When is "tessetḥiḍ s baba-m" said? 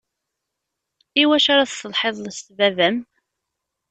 1.69-2.97